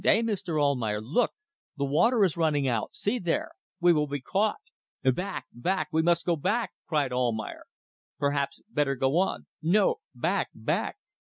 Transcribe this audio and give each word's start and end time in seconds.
"Eh, 0.03 0.23
Mr. 0.23 0.59
Almayer! 0.59 0.99
Look! 0.99 1.29
The 1.77 1.85
water 1.85 2.23
is 2.23 2.35
running 2.35 2.67
out. 2.67 2.95
See 2.95 3.19
there! 3.19 3.51
We 3.79 3.93
will 3.93 4.07
be 4.07 4.19
caught." 4.19 4.55
"Back! 5.03 5.45
back! 5.53 5.89
We 5.91 6.01
must 6.01 6.25
go 6.25 6.35
back!" 6.35 6.71
cried 6.87 7.13
Almayer. 7.13 7.65
"Perhaps 8.17 8.61
better 8.67 8.95
go 8.95 9.19
on." 9.19 9.45
"No; 9.61 9.97
back! 10.15 10.49
back!" 10.55 10.97